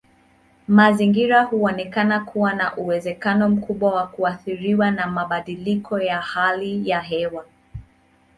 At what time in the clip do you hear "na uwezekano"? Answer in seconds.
2.53-3.49